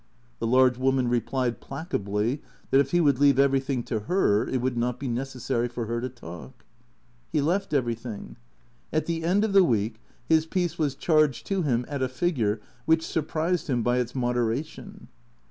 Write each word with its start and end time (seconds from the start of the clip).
The 0.39 0.47
large 0.47 0.79
woman 0.79 1.09
replied 1.09 1.61
placably 1.61 2.39
that 2.71 2.79
if 2.79 2.89
he 2.89 2.99
would 2.99 3.19
leave 3.19 3.37
every 3.37 3.59
thing 3.59 3.83
to 3.83 3.99
her, 3.99 4.47
it 4.47 4.57
would 4.59 4.75
not 4.75 4.99
be 4.99 5.07
necessary 5.07 5.67
for 5.67 5.85
her 5.85 6.01
to 6.01 6.09
talk. 6.09 6.65
He 7.31 7.39
left 7.39 7.71
everything. 7.71 8.35
At 8.91 9.05
the 9.05 9.23
end 9.23 9.43
of 9.43 9.53
the 9.53 9.63
week 9.63 10.01
his 10.27 10.47
peace 10.47 10.79
was 10.79 10.95
charged 10.95 11.45
to 11.45 11.61
him 11.61 11.85
at 11.87 12.01
a 12.01 12.09
figure 12.09 12.59
which 12.85 13.05
surprised 13.05 13.67
him 13.69 13.83
by 13.83 13.99
its 13.99 14.13
modera 14.13 14.65
tion. 14.65 15.07